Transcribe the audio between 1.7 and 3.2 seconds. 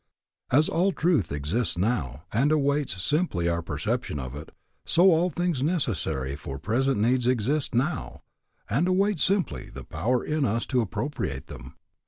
now, and awaits